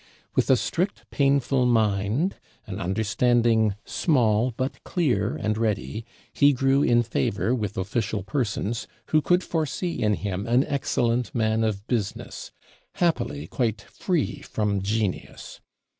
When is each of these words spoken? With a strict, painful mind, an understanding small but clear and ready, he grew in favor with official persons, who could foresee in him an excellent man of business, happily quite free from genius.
With 0.33 0.49
a 0.49 0.55
strict, 0.57 1.05
painful 1.11 1.67
mind, 1.67 2.37
an 2.65 2.79
understanding 2.81 3.75
small 3.85 4.49
but 4.49 4.83
clear 4.83 5.37
and 5.39 5.59
ready, 5.59 6.05
he 6.33 6.53
grew 6.53 6.81
in 6.81 7.03
favor 7.03 7.53
with 7.53 7.77
official 7.77 8.23
persons, 8.23 8.87
who 9.09 9.21
could 9.21 9.43
foresee 9.43 10.01
in 10.01 10.15
him 10.15 10.47
an 10.47 10.63
excellent 10.65 11.35
man 11.35 11.63
of 11.63 11.85
business, 11.85 12.51
happily 12.95 13.45
quite 13.45 13.79
free 13.83 14.41
from 14.41 14.81
genius. 14.81 15.61